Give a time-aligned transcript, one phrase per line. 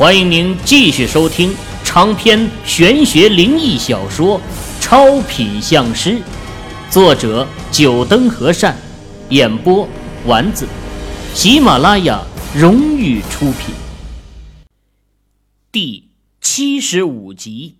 [0.00, 1.54] 欢迎您继续收听
[1.84, 4.38] 长篇玄学灵异小说
[4.80, 6.12] 《超品相师》，
[6.90, 8.74] 作者：九灯和善，
[9.28, 9.86] 演播：
[10.24, 10.66] 丸子，
[11.34, 12.24] 喜马拉雅
[12.56, 13.74] 荣誉出品。
[15.70, 16.08] 第
[16.40, 17.76] 七十五集，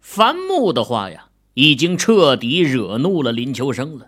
[0.00, 4.06] 樊木的话呀，已经彻底惹怒了林秋生了。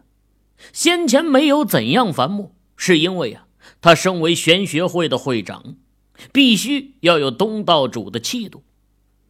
[0.72, 3.44] 先前没有怎样樊木，是因为啊。
[3.80, 5.76] 他身为玄学会的会长，
[6.32, 8.62] 必须要有东道主的气度。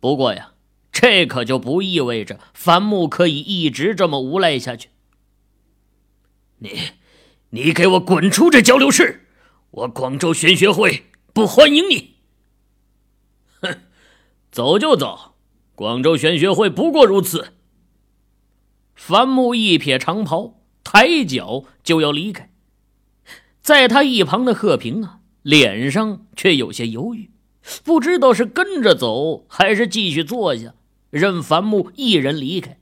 [0.01, 0.55] 不过呀，
[0.91, 4.89] 这可就不意味着樊木可以一直这么无赖下去。
[6.59, 6.79] 你，
[7.51, 9.29] 你给我滚出这交流室！
[9.71, 12.17] 我广州玄学会不欢迎你。
[13.61, 13.83] 哼，
[14.51, 15.37] 走就走，
[15.77, 17.53] 广州玄学会不过如此。
[18.97, 22.50] 樊木一撇长袍，抬脚就要离开。
[23.71, 27.31] 在他一旁的贺平啊，脸上却有些犹豫，
[27.85, 30.75] 不知道是跟着走还是继续坐下，
[31.11, 32.81] 任樊木一人离开。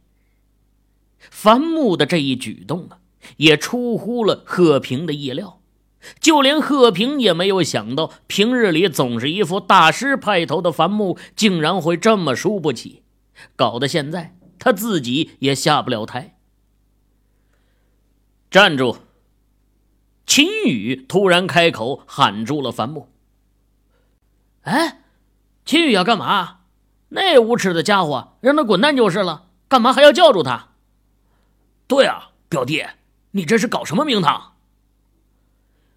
[1.30, 3.00] 樊木的这一举动啊，
[3.36, 5.60] 也出乎了贺平的意料，
[6.20, 13.02] 就连贺平也没有想到，平日里总是一副大师派头的樊木，竟然会这么输不起，
[13.54, 16.38] 搞得现在他自己也下不了台。
[18.50, 18.96] 站住！
[20.28, 23.08] 秦宇突然开口喊住了樊木。
[24.60, 25.00] 哎，
[25.64, 26.58] 秦宇要干嘛？
[27.08, 30.68] 那无耻的家伙，让他滚蛋就是了，干嘛还要叫住他？
[31.86, 32.84] 对啊，表弟，
[33.30, 34.52] 你这是搞什么名堂？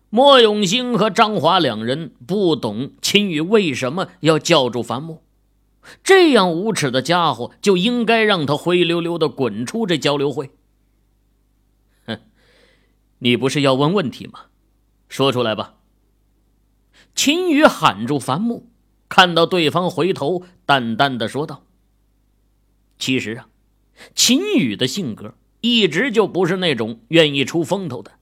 [0.09, 5.21] 莫永兴和张华两人不懂秦宇为什么要叫住樊木，
[6.01, 10.51] 这样无耻的家伙就应该让他灰溜溜的滚出这交流会。
[13.23, 14.45] 你不是要问问题吗？
[15.07, 15.75] 说出来吧。
[17.13, 18.67] 秦宇喊住樊木，
[19.09, 21.63] 看到对方回头，淡淡的说道
[22.97, 23.47] ：“其实啊，
[24.15, 28.13] 秦宇的性格一直就不是那种愿意出风头的，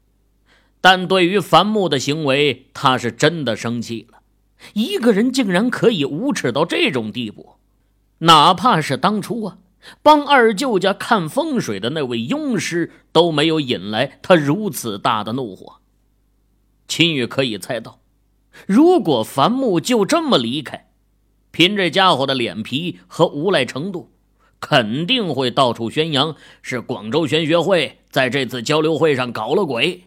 [0.82, 4.20] 但对于樊木的行为，他是真的生气了。
[4.74, 7.56] 一个人竟然可以无耻到这种地步，
[8.18, 9.59] 哪怕是当初啊。”
[10.01, 15.78] 帮二舅家看风水的那位庸师都没有引来他如此大的怒火。
[16.88, 18.00] 秦宇可以猜到，
[18.67, 20.90] 如果樊木就这么离开，
[21.51, 24.12] 凭这家伙的脸皮和无赖程度，
[24.59, 30.06] 肯定会到处宣扬是广州玄学会在这次交流会上搞了鬼。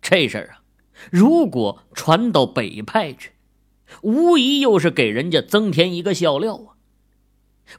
[0.00, 0.62] 这事儿啊，
[1.10, 3.32] 如果传到北派去，
[4.02, 6.71] 无疑又是给人家增添一个笑料啊。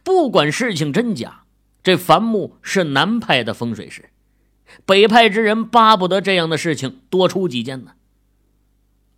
[0.01, 1.43] 不管事情真假，
[1.83, 4.09] 这樊木是南派的风水师，
[4.85, 7.91] 北派之人巴不得这样的事情多出几件呢。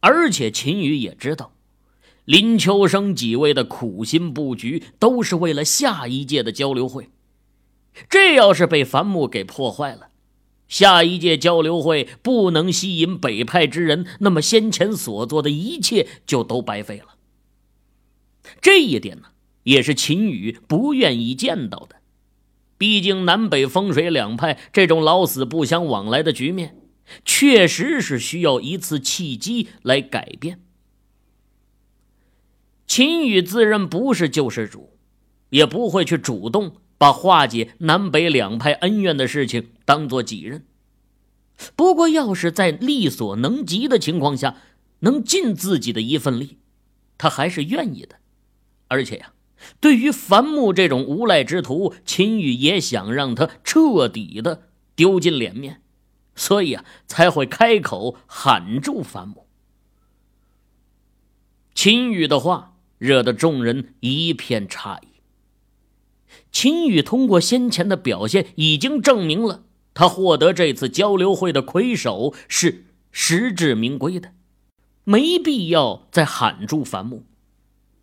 [0.01, 1.53] 而且秦宇也知道，
[2.25, 7.09] 林秋生几位的苦心布局都是为了下一届的交流会，
[8.09, 10.09] 这要是被樊木给破坏了，
[10.67, 17.15] 下一届交流会不能吸引北派之人，那么先前所做的一切就都白费了。
[18.61, 19.29] 这一点呢？
[19.65, 21.95] 也是秦宇不愿意见到的，
[22.77, 26.75] 毕竟南北风水两派这种老死不相往来的局面，
[27.23, 30.61] 确实是需要一次契机来改变。
[32.85, 34.97] 秦宇自认不是救世主，
[35.49, 40.63] 也不会去主动把化解南北两派恩怨的事情当做己任。
[41.75, 44.57] 不过，要是在力所能及的情况下，
[44.99, 46.59] 能尽自己的一份力，
[47.17, 48.17] 他还是愿意的。
[48.89, 49.31] 而且呀。
[49.79, 55.81] 对于樊木这种无赖之徒，秦宇也想让他彻底的丢尽脸面，
[56.35, 59.47] 所以啊，才会开口喊住樊木。
[61.73, 65.07] 秦宇的话惹得众人一片诧异。
[66.51, 74.33] 秦宇通过先前的表现，已经证明了他获得这次交流会的魁首是实至名归的，
[75.03, 77.25] 没必要再喊住樊木。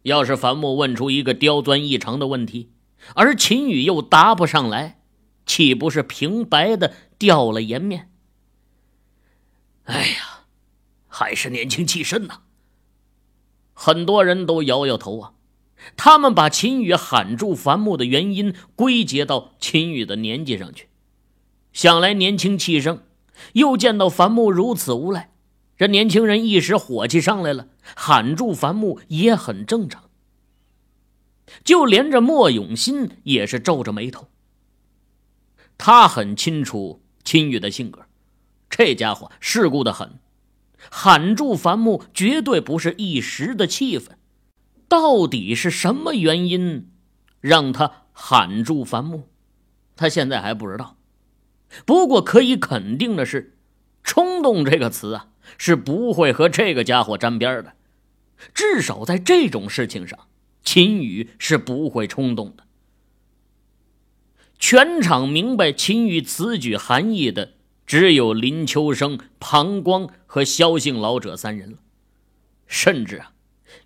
[0.02, 2.70] 要是樊木问出一个刁钻异常的问题，
[3.14, 5.00] 而秦宇又答不上来，
[5.46, 8.10] 岂不是平白的掉了颜面？
[9.84, 10.44] 哎呀，
[11.08, 12.43] 还是年轻气盛呐！
[13.72, 15.32] 很多人都摇摇头啊，
[15.96, 20.88] 他们把秦宇喊住樊木的原因归结到秦宇的年纪上去，
[21.72, 23.00] 想来年轻气盛，
[23.54, 25.31] 又见到樊木如此无赖。
[25.76, 30.10] 这年轻人一时火气上来了，喊住樊木也很正常。
[31.64, 34.28] 就连着莫永新也是皱着眉头。
[35.76, 38.06] 他很清楚秦宇的性格，
[38.70, 40.20] 这家伙世故的很，
[40.90, 44.16] 喊住樊木绝对不是一时的气愤。
[44.88, 46.90] 到底是什么原因
[47.40, 49.28] 让他喊住樊木？
[49.96, 50.96] 他现在还不知道。
[51.84, 53.58] 不过可以肯定的是，
[54.04, 55.28] 冲动这个词啊，
[55.58, 57.75] 是不会和这个家伙沾边的。
[58.54, 60.19] 至少在这种事情上，
[60.64, 62.64] 秦宇是不会冲动的。
[64.58, 67.54] 全场明白秦宇此举含义的，
[67.87, 71.78] 只有林秋生、庞光和萧姓老者三人了。
[72.66, 73.32] 甚至啊，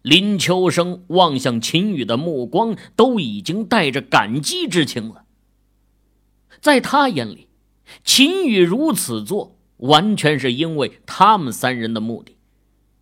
[0.03, 5.25] 林秋生望向秦宇的目光都已经带着感激之情了。
[6.61, 7.49] 在他眼里，
[8.05, 12.37] 秦宇如此做，完全是因为他们三人的目的，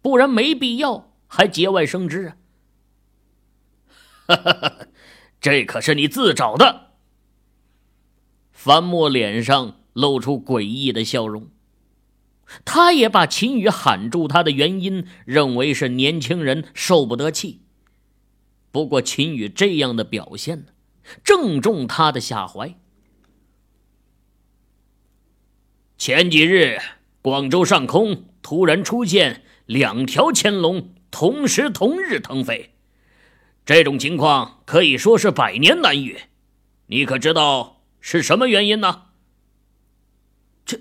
[0.03, 2.37] 不然没必要还节外生枝啊！
[4.27, 4.87] 哈哈哈，
[5.41, 6.93] 这可是你自找的。
[8.53, 11.49] 樊墨脸上露出诡异的笑容，
[12.65, 17.61] 他也把秦宇喊住他的原因认为是年轻人受不得气。
[18.73, 20.73] 不过秦宇这样的表现呢，
[21.23, 22.75] 正中他的下怀。
[26.05, 26.83] 前几日，
[27.23, 32.75] 广州上空突然出现两条潜龙同时同日腾飞，
[33.65, 36.21] 这种情况可以说是百年难遇。
[36.89, 37.81] 你可知道？
[38.03, 39.05] 是什么原因呢？
[40.67, 40.79] 这，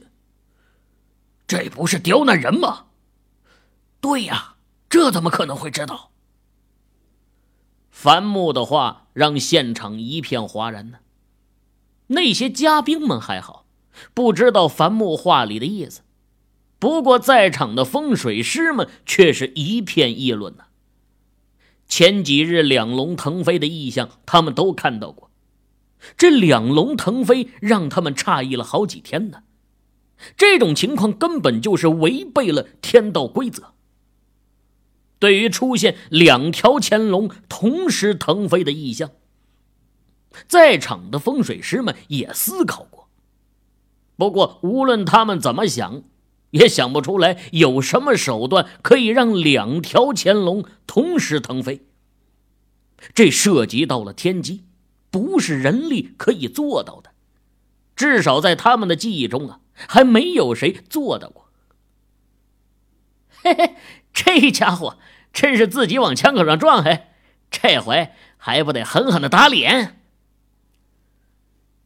[1.48, 2.88] 这不是刁难人吗？
[4.02, 4.56] 对呀，
[4.90, 6.12] 这怎么可能会知道？
[7.90, 10.98] 樊木的话让现场一片哗然呢。
[12.08, 13.63] 那些嘉宾们还好，
[14.14, 16.02] 不知道樊木话里的意思。
[16.80, 20.66] 不过在场的风水师们却是一片议论呢。
[21.88, 25.30] 前几日两龙腾飞的异象，他们都看到过。
[26.18, 29.44] 这两龙腾飞让他们诧异了好几天呢。
[30.36, 33.74] 这种情况根本就是违背了天道规则。
[35.20, 39.12] 对于出现两条潜龙同时腾飞的异象，
[40.48, 42.88] 在场的风水师们也思考。
[44.24, 46.04] 不过，无论他们怎么想，
[46.52, 51.86] 也想不出来有什么手段可以让两条潜龙同时腾飞。
[53.14, 54.64] 这涉及到了天机。
[55.12, 57.12] 不是人力可以做到的，
[57.96, 61.50] 至少在他们的记忆中啊，还没有谁做到过。
[63.44, 63.76] 嘿嘿，
[64.12, 64.98] 这家伙
[65.32, 67.04] 真是自己往枪口上撞，嘿，
[67.52, 70.03] 这回还不得狠狠的打脸？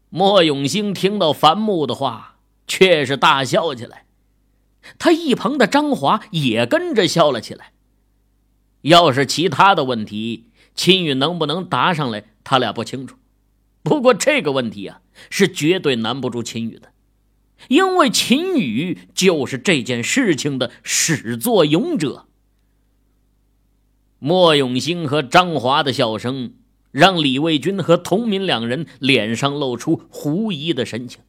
[0.09, 4.06] 莫永兴听到樊木的话，却是大笑起来，
[4.98, 7.74] 他一旁的张华也跟着笑了起来。
[8.81, 12.24] 要是其他的问题，秦宇能不能答上来？
[12.44, 13.18] 他俩不清楚，
[13.83, 16.94] 不过这个问题啊，是绝对难不住秦宇的，
[17.68, 22.27] 因为秦宇就是这件事情的始作俑者。
[24.19, 26.54] 莫永兴和张华的笑声，
[26.91, 31.21] 让李卫军和童敏两人脸上露出狐疑的神情。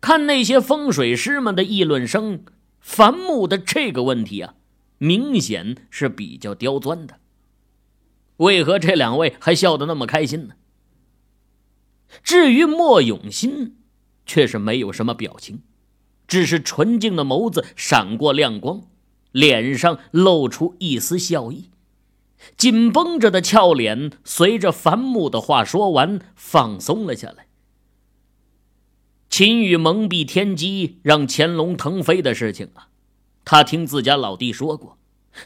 [0.00, 2.44] 看那些风水师们的议论声，
[2.80, 4.54] 樊木的这个问题啊，
[4.98, 7.18] 明显是比较刁钻的。
[8.38, 10.54] 为何这两位还笑得那么开心呢？
[12.22, 13.76] 至于莫永新，
[14.26, 15.62] 却是没有什么表情，
[16.26, 18.82] 只是纯净的眸子闪过亮光，
[19.30, 21.70] 脸上露出一丝笑意，
[22.56, 27.46] 紧绷着的俏脸随着樊木的话说完，放松了下来。
[29.28, 32.88] 秦羽蒙蔽天机，让乾隆腾飞的事情啊，
[33.44, 34.98] 他听自家老弟说过。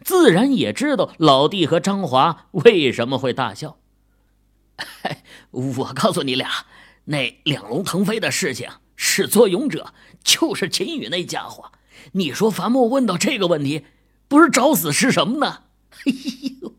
[0.03, 3.79] 自然也知道老弟和张华为什么会大笑。
[5.53, 6.67] 我告诉你俩，
[7.05, 11.71] 那两龙腾飞的事情，始作俑者就是秦宇那家伙。
[12.13, 13.85] 你说樊木问到这个问题，
[14.27, 15.63] 不是找死是什么呢？
[16.05, 16.13] 哎
[16.61, 16.76] 呦！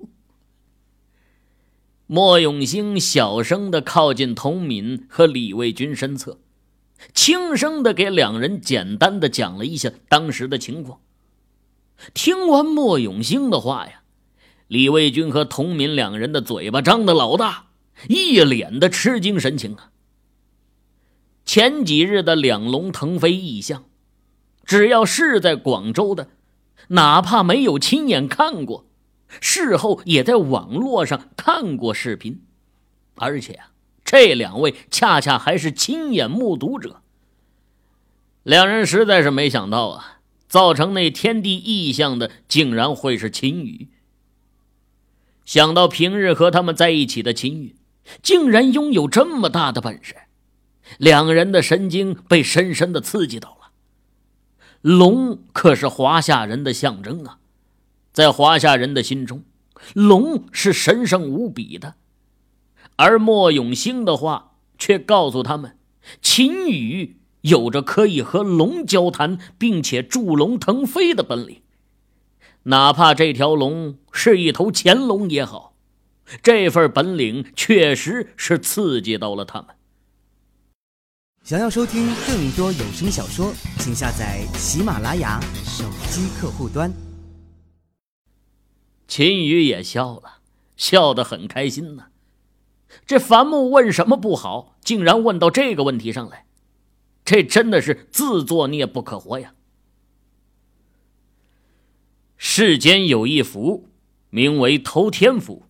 [2.09, 6.39] 莫永兴小声的靠近童敏和李卫军身侧，
[7.13, 11.01] 轻声的给两人简单的讲了一下当时的情况。
[12.13, 14.03] 听完莫永兴的话呀，
[14.69, 17.65] 李卫军和童敏两人的嘴巴张得老大，
[18.07, 19.91] 一脸的吃惊神情啊。
[21.43, 23.83] 前几日的两龙腾飞异象，
[24.63, 26.29] 只要是在广州的，
[26.89, 28.85] 哪怕没有亲眼看过，
[29.41, 32.41] 事后也在网络上看过视频，
[33.15, 33.71] 而且啊，
[34.03, 37.01] 这两位恰恰还是亲眼目睹者。
[38.43, 40.13] 两人实在是没想到啊。
[40.47, 43.89] 造成那天地异象的，竟然会是秦羽。
[45.43, 47.75] 想到平日和他们在一起的秦羽，
[48.23, 50.15] 竟然拥有这么大的本事，
[50.97, 53.71] 两人的神经被深深的刺激到了。
[54.79, 57.39] 龙可是华夏人的象征啊，
[58.17, 59.43] 在华夏人的心中，
[59.93, 61.93] 龙是神圣无比的。
[62.95, 65.77] 而莫永兴的话却告诉他们，
[66.19, 71.61] 秦羽有着可以和龙交谈，并且助龙腾飞的本领。
[72.63, 75.75] 哪怕这条龙是一头乾隆也好，
[76.41, 79.67] 这份本领确实是刺激到了他们。
[81.43, 86.91] 想要收听更多有声小说，请下载喜马拉雅手机客户端。
[89.07, 90.39] 秦羽也笑了，
[90.75, 92.07] 笑得很开心呢。
[93.05, 96.45] 这樊木问什么不好，竟然问到这个问题上来，
[97.23, 99.53] 这真的是自作孽不可活呀！
[102.37, 103.89] 世间有一符，
[104.29, 105.63] 名为偷天符，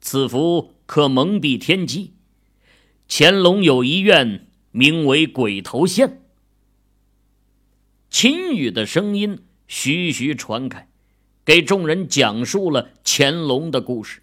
[0.00, 2.14] 此符可蒙蔽天机。
[3.08, 4.48] 乾隆有一愿。
[4.74, 6.22] 名为鬼头线。
[8.08, 10.88] 秦羽的声音徐徐传开，
[11.44, 14.22] 给众人讲述了乾隆的故事。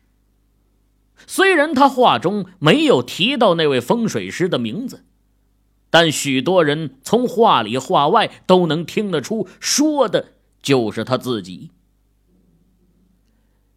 [1.28, 5.04] 虽然他话中没有提到那位风水师的名字，
[5.90, 11.72] 但许多人从话里话外都能听得出，说的就是他自己。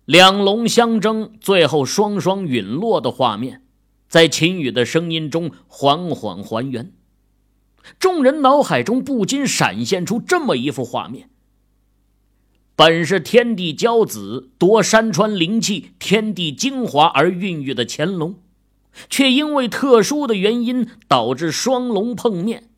[0.04, 3.62] 两龙相争，最后双双陨落的画面。
[4.08, 6.92] 在秦羽的声音中缓缓还原，
[7.98, 11.30] 众人脑海中不禁闪现出这么一幅画面：
[12.74, 18.36] 本是天地骄子夺山川灵气、天地精华而孕育的乾隆，
[19.10, 22.70] 却因为特殊的原因导致双龙碰面。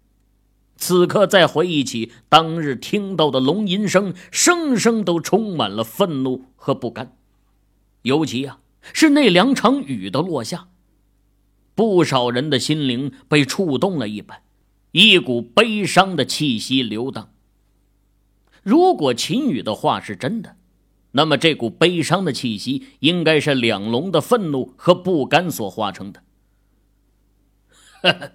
[0.76, 7.16] 此刻再回忆起当日听到的龙吟声，声声都充满了愤怒和不甘。
[8.02, 8.58] 尤其啊，
[8.92, 10.68] 是那两场雨的落下。
[11.76, 14.42] 不少人的心灵被触动了一般，
[14.90, 17.30] 一股悲伤的气息流荡。
[18.64, 20.56] 如果秦羽的话是真的，
[21.12, 26.23] 那么这股悲伤的气息应该是两龙的愤怒和不甘所化成的。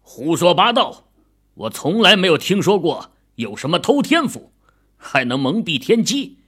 [0.00, 1.08] 胡说八道！
[1.54, 4.52] 我从来没有听说过有什么偷天赋，
[4.96, 6.38] 还能蒙蔽天机。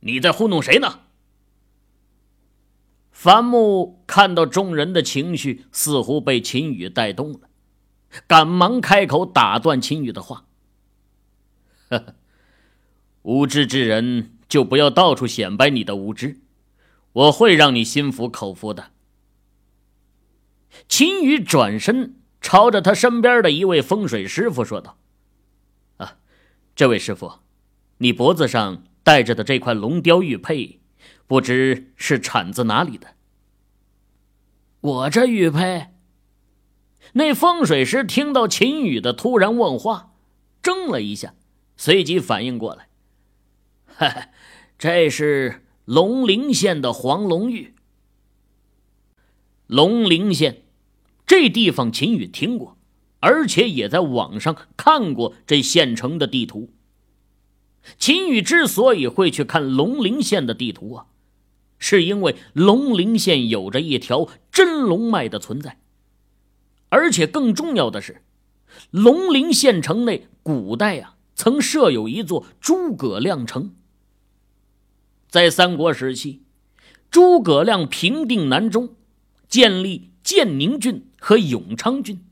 [0.00, 1.00] 你在糊弄谁呢？
[3.10, 7.40] 樊木看到众人的情绪似乎被秦羽带动了，
[8.26, 10.44] 赶忙开口打断秦羽的话
[11.90, 12.14] ：“呵呵，
[13.28, 16.40] 无知之人就不要到处显摆你的无知，
[17.12, 18.92] 我会让你心服口服的。”
[20.88, 24.96] 秦羽转身朝着他身边的一位风水师傅说道
[25.98, 26.16] ：“啊，
[26.74, 27.40] 这位师傅，
[27.98, 30.80] 你脖子上戴着的这块龙雕玉佩。”
[31.26, 33.08] 不知是产自哪里的。
[34.80, 35.88] 我这玉佩。
[37.12, 40.14] 那风水师听到秦羽的突然问话，
[40.62, 41.34] 怔了一下，
[41.76, 42.87] 随即反应过来
[44.78, 47.74] ：“这是龙陵县的黄龙玉。
[49.66, 50.62] 龙陵县
[51.26, 52.78] 这地方，秦羽听过，
[53.20, 56.70] 而且也在网上看过这县城的地图。
[57.98, 61.06] 秦羽之所以会去看龙陵县的地图啊。
[61.80, 65.78] 是因为龙陵县有着一条真龙脉的存在，
[66.88, 68.22] 而且更重要的是，
[68.90, 73.74] 龙陵县城内古代啊曾设有一座诸葛亮城。
[75.28, 76.42] 在三国时期，
[77.10, 78.96] 诸葛亮平定南中，
[79.46, 82.24] 建立建宁郡和永昌郡，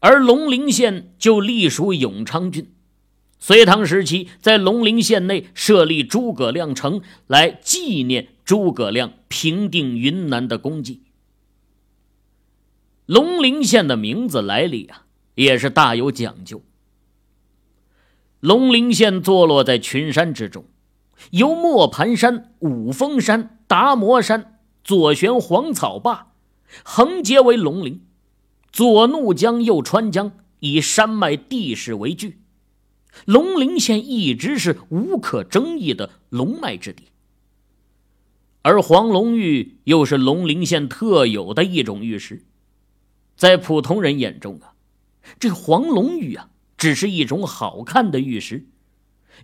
[0.00, 2.70] 而龙陵县就隶属永昌郡。
[3.38, 11.02] 隋唐时期，在龙陵县内设立诸葛亮城，来纪念诸葛亮平定云南的功绩。
[13.04, 16.62] 龙陵县的名字来历啊，也是大有讲究。
[18.40, 20.64] 龙陵县坐落在群山之中，
[21.30, 26.32] 由磨盘山、五峰山、达摩山左旋黄草坝
[26.84, 28.02] 横结为龙陵，
[28.70, 32.40] 左怒江，右川江，以山脉地势为据。
[33.24, 37.04] 龙陵县一直是无可争议的龙脉之地，
[38.60, 42.44] 而黄龙玉又是龙陵县特有的一种玉石。
[43.34, 44.74] 在普通人眼中啊，
[45.38, 48.66] 这黄龙玉啊，只是一种好看的玉石，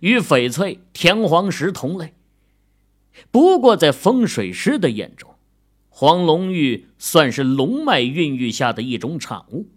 [0.01, 2.13] 与翡翠、田黄石同类。
[3.31, 5.35] 不过，在风水师的眼中，
[5.89, 9.67] 黄龙玉算是龙脉孕育下的一种产物。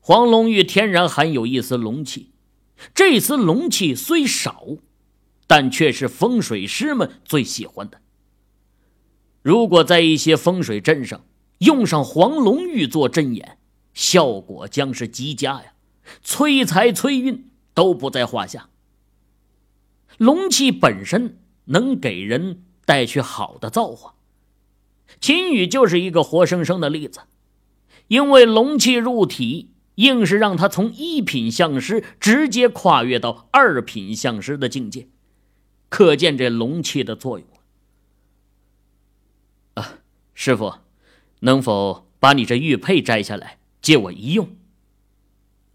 [0.00, 2.30] 黄龙玉天然含有一丝龙气。
[2.92, 4.64] 这丝龙气虽少，
[5.46, 8.00] 但却是风水师们最喜欢的。
[9.42, 11.24] 如果在一些风水阵上
[11.58, 13.58] 用上黄龙玉做阵眼，
[13.92, 15.72] 效果将是极佳呀！
[16.22, 18.68] 催财催运，都不在话下。
[20.18, 24.14] 龙气本身能给人带去好的造化，
[25.20, 27.20] 秦羽就是一个活生生的例子。
[28.08, 35.08] 因为龙气入体，硬是让他从一品相师直接跨越到二品相师的境界，
[35.88, 37.48] 可见这龙气的作用
[39.74, 40.00] 啊！
[40.34, 40.74] 师傅，
[41.40, 44.54] 能否把你这玉佩摘下来借我一用？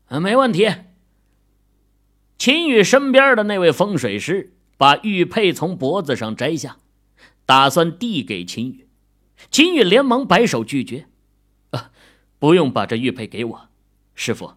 [0.10, 0.68] 啊，没问题。
[2.40, 6.78] 秦羽身边的那位风水师把玉佩从脖子上摘下，
[7.46, 8.88] 打算递给秦羽。
[9.52, 11.08] 秦羽连忙摆手拒绝
[11.72, 11.92] ：“啊，
[12.40, 13.70] 不用把这玉佩给我，
[14.16, 14.54] 师傅，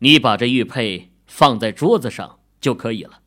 [0.00, 3.20] 你把这玉佩放在桌子上就可以了。”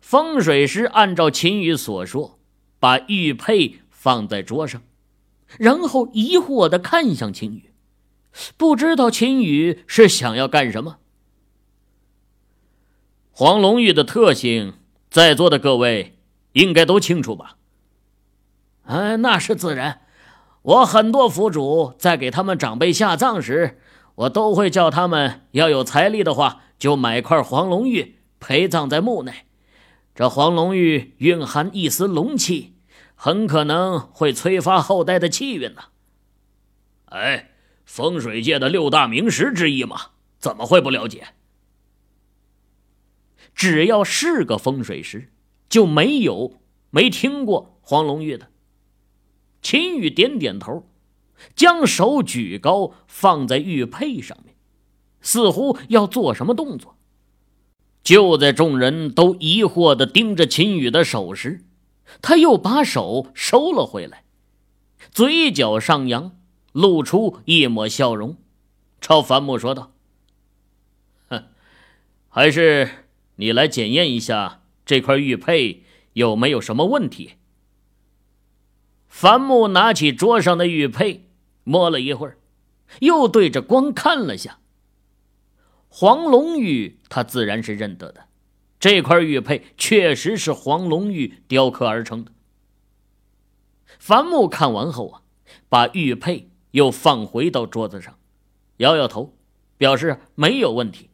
[0.00, 2.38] 风水师按照秦羽所说，
[2.78, 4.80] 把玉佩放在桌上，
[5.58, 7.72] 然后疑惑的看向秦羽，
[8.56, 11.00] 不知道秦羽是想要干什么。
[13.38, 14.72] 黄龙玉的特性，
[15.10, 16.16] 在座的各位
[16.52, 17.58] 应该都清楚吧？
[18.84, 20.00] 哎，那是自然。
[20.62, 23.78] 我很多府主在给他们长辈下葬时，
[24.14, 29.44] 我都会叫他们要有财力的话，就买块黄龙玉陪葬在墓内。
[30.14, 32.76] 这黄龙玉蕴含一丝龙气，
[33.14, 35.82] 很可能会催发后代的气运呢。
[37.10, 37.50] 哎，
[37.84, 41.26] 风水界的六大名石之一嘛，怎么会不了解？
[43.56, 45.32] 只要是个风水师，
[45.68, 46.60] 就没有
[46.90, 48.50] 没听过黄龙玉的。
[49.62, 50.86] 秦羽点点头，
[51.56, 54.54] 将手举高放在玉佩上面，
[55.22, 56.98] 似乎要做什么动作。
[58.02, 61.64] 就在众人都疑惑的盯着秦羽的手时，
[62.20, 64.24] 他又把手收了回来，
[65.10, 66.38] 嘴角上扬，
[66.72, 68.36] 露出一抹笑容，
[69.00, 69.92] 朝樊木说道
[71.30, 71.44] ：“哼，
[72.28, 72.88] 还是……”
[73.36, 77.32] 你来检验一下这块玉佩有没有什么问题？
[79.08, 81.28] 樊木拿起桌上的玉佩，
[81.64, 82.38] 摸了一会儿，
[83.00, 84.58] 又对着光看了下。
[85.88, 88.26] 黄龙玉，他自然是认得的，
[88.78, 92.32] 这块玉佩确实是黄龙玉雕刻而成的。
[93.98, 95.22] 樊木看完后啊，
[95.68, 98.18] 把玉佩又放回到桌子上，
[98.78, 99.34] 摇摇头，
[99.78, 101.05] 表示没有问题。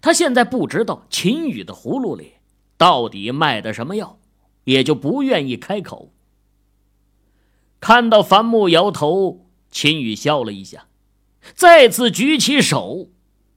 [0.00, 2.32] 他现在不知道秦羽的葫芦里
[2.76, 4.18] 到底卖的什么药，
[4.64, 6.12] 也就不愿意开口。
[7.78, 10.86] 看到樊木摇头，秦羽笑了一下，
[11.54, 13.10] 再次举起手，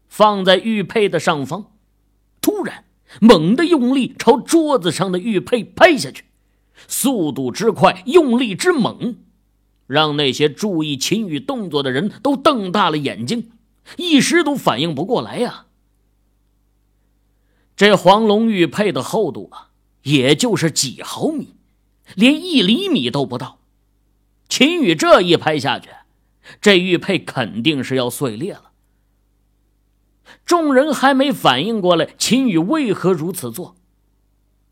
[0.07, 1.71] 放在玉佩的上方，
[2.41, 2.85] 突然
[3.21, 6.25] 猛地用力朝桌子上的玉佩拍下去，
[6.87, 9.17] 速度之快，用力之猛，
[9.87, 13.51] 让那些注意秦羽动作的人都瞪大了眼睛，
[13.97, 15.64] 一时都反应不过来呀。
[17.75, 19.71] 这黄龙玉佩的厚度啊，
[20.03, 21.55] 也就是几毫米，
[22.15, 23.59] 连一厘米都不到。
[24.47, 25.89] 秦羽这一拍下去，
[26.61, 28.71] 这玉佩肯定是要碎裂了。
[30.45, 33.75] 众人还没反应过来，秦羽为何如此做，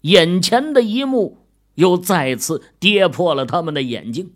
[0.02, 4.34] 眼前的一幕又再次跌破了他们的眼睛。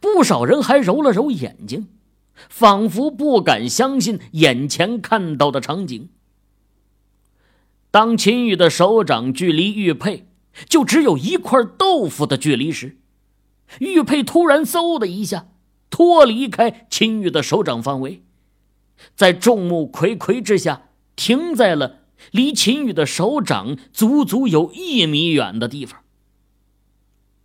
[0.00, 1.88] 不少人还揉了揉眼睛，
[2.48, 6.10] 仿佛不敢相信眼前看到的场景。
[7.94, 10.26] 当秦羽的手掌距离玉佩
[10.68, 12.98] 就只有一块豆腐的距离时，
[13.78, 15.46] 玉佩突然嗖的一下
[15.90, 18.24] 脱离开秦羽的手掌范围，
[19.14, 22.00] 在众目睽睽之下停在了
[22.32, 26.02] 离秦羽的手掌足足有一米远的地方。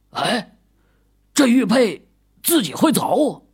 [0.10, 0.58] 哎，
[1.36, 2.08] 这玉佩
[2.42, 3.46] 自己会走？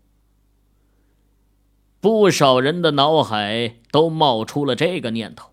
[2.00, 5.50] 不少人的脑海都冒出了这个念头。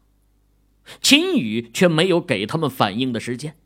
[1.00, 3.56] 秦羽却没有给他们反应的时间，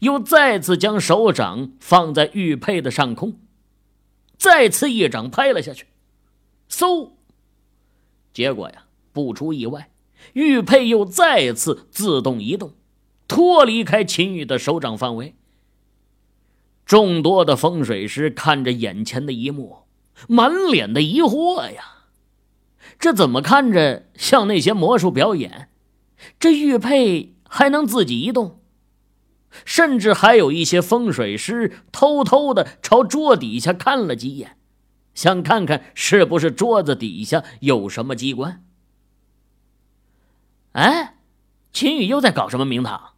[0.00, 3.40] 又再次将手掌放在玉佩的上空，
[4.36, 5.86] 再次一掌拍了下去，
[6.70, 7.10] 嗖！
[8.32, 9.90] 结果呀，不出意外，
[10.32, 12.74] 玉佩又再次自动移动，
[13.28, 15.34] 脱离开秦羽的手掌范围。
[16.86, 19.84] 众多的风水师看着眼前的一幕，
[20.28, 22.06] 满脸的疑惑呀，
[22.98, 25.68] 这怎么看着像那些魔术表演？
[26.38, 28.60] 这玉佩还能自己移动，
[29.64, 34.56] 甚至还有一些风水师偷偷的朝桌底下看了几眼，
[35.14, 38.64] 想看看是不是桌子底下有什么机关。
[40.72, 41.18] 哎，
[41.72, 43.10] 秦羽又在搞什么名堂？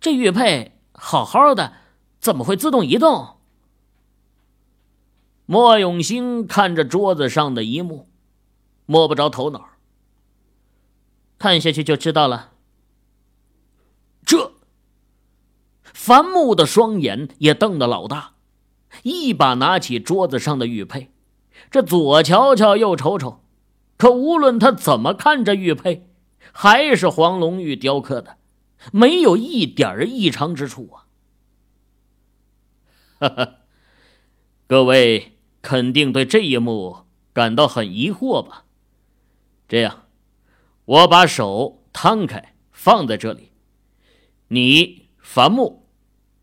[0.00, 1.72] 这玉佩好好的，
[2.20, 3.38] 怎么会自动移动？
[5.46, 8.08] 莫永兴看着桌子上的一幕，
[8.86, 9.71] 摸不着头脑。
[11.42, 12.52] 看下去就知道了。
[14.24, 14.52] 这，
[15.82, 18.34] 樊木的双眼也瞪得老大，
[19.02, 21.10] 一把拿起桌子上的玉佩，
[21.68, 23.42] 这左瞧瞧右瞅瞅，
[23.96, 26.08] 可无论他怎么看这玉佩，
[26.52, 28.36] 还是黄龙玉雕刻的，
[28.92, 31.10] 没有一点异常之处啊！
[33.18, 33.54] 哈哈，
[34.68, 36.98] 各位肯定对这一幕
[37.32, 38.64] 感到很疑惑吧？
[39.66, 40.01] 这样，
[40.84, 43.50] 我把手摊开放在这里。
[44.48, 45.84] 你樊木，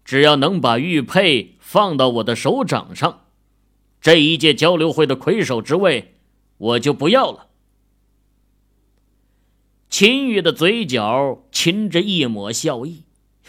[0.04, 3.26] 只要能把玉佩放到我的手掌上，
[4.02, 6.16] 这一届交流会的魁首之位
[6.58, 7.48] 我就不要了。
[9.90, 13.04] 秦羽的嘴角噙着一抹笑意，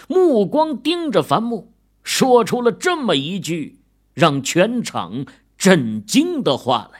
[0.09, 1.73] 目光盯着樊木，
[2.03, 3.81] 说出了这么一句
[4.15, 5.27] 让全场
[5.57, 7.00] 震惊的话来。